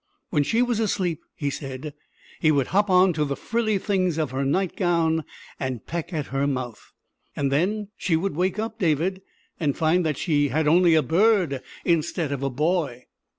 When 0.31 0.41
she 0.41 0.63
was 0.63 0.79
asleep, 0.79 1.21
he 1.35 1.51
said, 1.51 1.93
he 2.39 2.51
would 2.51 2.65
hop 2.69 2.89
on 2.89 3.13
to 3.13 3.23
the 3.23 3.35
frilly 3.35 3.77
things 3.77 4.17
of 4.17 4.31
her 4.31 4.43
night 4.43 4.75
gown 4.75 5.23
and 5.59 5.85
peck 5.85 6.11
at 6.11 6.25
her 6.33 6.47
mouth. 6.47 6.91
"And 7.35 7.51
then 7.51 7.89
she 7.97 8.15
would 8.15 8.35
wake 8.35 8.57
up, 8.57 8.79
David, 8.79 9.21
and 9.59 9.77
find 9.77 10.03
that 10.03 10.17
she 10.17 10.47
had 10.47 10.67
only 10.67 10.95
a 10.95 11.03
bird 11.03 11.61
instead 11.85 12.31
of 12.31 12.41
a 12.41 12.49
boy." 12.49 13.05